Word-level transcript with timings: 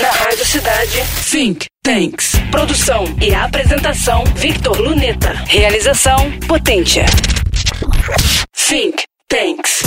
Na 0.00 0.10
Rádio 0.10 0.44
Cidade, 0.44 1.02
Think 1.30 1.66
Tanks. 1.82 2.32
Produção 2.50 3.04
e 3.18 3.34
apresentação, 3.34 4.24
Victor 4.36 4.78
Luneta. 4.78 5.32
Realização, 5.46 6.30
Potência. 6.46 7.06
Think 8.52 9.04
Tanks. 9.26 9.82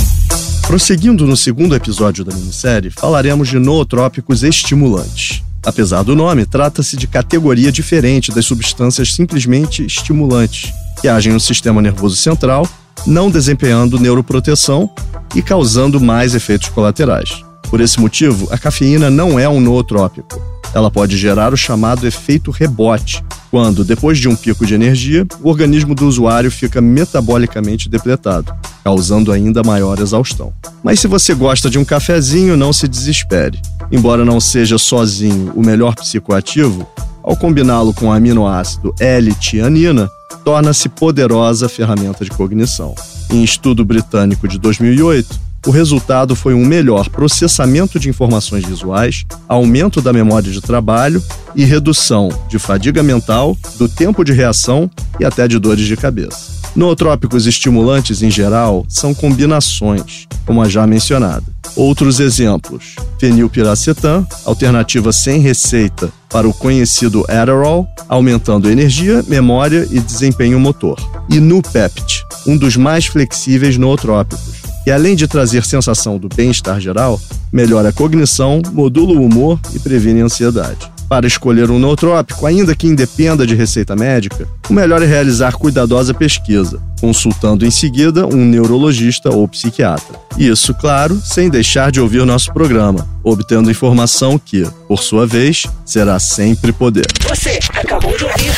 Prosseguindo 0.66 1.28
no 1.28 1.38
segundo 1.38 1.76
episódio 1.76 2.26
da 2.26 2.34
minissérie, 2.34 2.90
falaremos 2.90 3.50
de 3.50 3.60
nootrópicos 3.60 4.42
estimulantes. 4.42 5.44
Apesar 5.64 6.02
do 6.02 6.16
nome, 6.16 6.44
trata-se 6.44 6.98
de 6.98 7.06
categoria 7.06 7.72
diferente 7.72 8.32
das 8.32 8.46
substâncias 8.46 9.14
simplesmente 9.14 9.86
estimulantes, 9.86 10.72
que 11.02 11.08
agem 11.08 11.34
no 11.34 11.40
sistema 11.40 11.84
nervoso 11.84 12.16
central, 12.16 12.68
não 13.06 13.30
desempenhando 13.30 14.00
neuroproteção 14.00 14.90
e 15.36 15.44
causando 15.44 16.02
mais 16.02 16.34
efeitos 16.34 16.70
colaterais. 16.70 17.48
Por 17.70 17.82
esse 17.82 18.00
motivo, 18.00 18.48
a 18.52 18.58
cafeína 18.58 19.10
não 19.10 19.40
é 19.40 19.48
um 19.48 19.62
nootrópico. 19.62 20.42
Ela 20.74 20.90
pode 20.90 21.18
gerar 21.18 21.54
o 21.54 21.58
chamado 21.58 22.06
efeito 22.06 22.52
rebote, 22.52 23.24
quando, 23.50 23.84
depois 23.84 24.20
de 24.20 24.28
um 24.28 24.36
pico 24.36 24.66
de 24.66 24.76
energia, 24.76 25.26
o 25.42 25.50
organismo 25.50 25.96
do 25.96 26.08
usuário 26.08 26.52
fica 26.52 26.80
metabolicamente 26.80 27.90
depletado, 27.90 28.54
causando 28.84 29.32
ainda 29.32 29.64
maior 29.64 30.00
exaustão. 30.00 30.54
Mas 30.84 31.00
se 31.00 31.08
você 31.08 31.34
gosta 31.34 31.70
de 31.70 31.80
um 31.80 31.86
cafezinho, 31.86 32.56
não 32.56 32.72
se 32.72 32.88
desespere. 32.88 33.60
Embora 33.92 34.24
não 34.24 34.40
seja 34.40 34.78
sozinho 34.78 35.52
o 35.56 35.62
melhor 35.62 35.96
psicoativo, 35.96 36.88
ao 37.24 37.36
combiná-lo 37.36 37.94
com 37.94 38.08
o 38.08 38.12
aminoácido 38.12 38.94
L-tianina, 39.00 40.10
torna-se 40.44 40.90
poderosa 40.90 41.68
ferramenta 41.68 42.24
de 42.24 42.32
cognição. 42.32 42.94
Em 43.32 43.44
estudo 43.44 43.84
britânico 43.84 44.48
de 44.48 44.58
2008, 44.58 45.49
o 45.68 45.72
resultado 45.72 46.36
foi 46.36 46.54
um 46.54 46.66
melhor 46.66 47.10
processamento 47.10 48.00
de 48.00 48.10
informações 48.10 48.66
visuais, 48.66 49.26
aumento 49.48 50.02
da 50.02 50.14
memória 50.14 50.52
de 50.52 50.62
trabalho 50.62 51.24
e 51.56 51.66
redução 51.66 52.30
de 52.48 52.58
fadiga 52.58 53.04
mental, 53.04 53.58
do 53.78 53.88
tempo 53.88 54.24
de 54.24 54.34
reação 54.34 54.90
e 55.20 55.26
até 55.26 55.48
de 55.48 55.60
dores 55.60 55.86
de 55.86 55.98
cabeça. 55.98 56.60
Nootrópicos 56.76 57.48
estimulantes, 57.48 58.22
em 58.22 58.30
geral, 58.30 58.86
são 58.88 59.14
combinações, 59.14 60.28
como 60.46 60.62
a 60.62 60.70
já 60.70 60.86
mencionada. 60.86 61.44
Outros 61.76 62.20
exemplos: 62.20 62.96
fenilpiracetam, 63.20 64.26
alternativa 64.46 65.12
sem 65.12 65.40
receita 65.40 66.12
para 66.30 66.48
o 66.48 66.54
conhecido 66.54 67.26
Adderall, 67.28 67.88
aumentando 68.08 68.70
energia, 68.70 69.24
memória 69.28 69.88
e 69.92 70.00
desempenho 70.00 70.60
motor. 70.60 70.98
E 71.30 71.40
Nupept, 71.40 72.24
um 72.46 72.56
dos 72.56 72.78
mais 72.78 73.08
flexíveis 73.08 73.78
nootrópicos, 73.78 74.59
que 74.90 74.94
além 74.94 75.16
de 75.16 75.28
trazer 75.28 75.64
sensação 75.64 76.18
do 76.18 76.28
bem-estar 76.28 76.80
geral, 76.80 77.22
melhora 77.54 77.90
a 77.90 77.94
cognição, 77.94 78.60
modula 78.72 79.14
o 79.14 79.24
humor 79.24 79.60
e 79.72 79.78
previne 79.78 80.20
a 80.20 80.26
ansiedade. 80.26 80.92
Para 81.08 81.28
escolher 81.28 81.70
um 81.70 81.78
nootrópico, 81.78 82.48
ainda 82.48 82.74
que 82.74 82.88
independa 82.88 83.46
de 83.46 83.54
receita 83.54 83.96
médica, 83.96 84.48
o 84.68 84.74
melhor 84.74 85.04
é 85.04 85.06
realizar 85.06 85.52
cuidadosa 85.52 86.12
pesquisa, 86.12 86.82
consultando 87.00 87.68
em 87.68 87.70
seguida 87.70 88.26
um 88.26 88.44
neurologista 88.44 89.30
ou 89.30 89.48
psiquiatra. 89.48 90.20
Isso, 90.40 90.74
claro, 90.74 91.22
sem 91.24 91.52
deixar 91.52 91.92
de 91.92 92.02
ouvir 92.02 92.26
nosso 92.26 92.52
programa, 92.52 93.08
obtendo 93.24 93.70
informação 93.70 94.40
que, 94.40 94.68
por 94.88 95.04
sua 95.04 95.28
vez, 95.28 95.68
será 95.86 96.18
sempre 96.18 96.72
poder. 96.72 97.06
Você 97.28 97.60
acabou 97.76 98.18
de 98.18 98.24
ouvir 98.24 98.52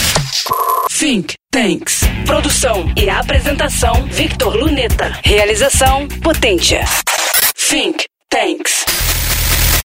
Think 1.00 1.34
Tanks. 1.50 2.02
Produção 2.26 2.92
e 2.96 3.10
apresentação, 3.10 4.06
Victor 4.08 4.56
Luneta. 4.56 5.20
Realização, 5.24 6.08
Potência. 6.22 6.84
Think 7.56 8.06
Tanks. 8.30 8.86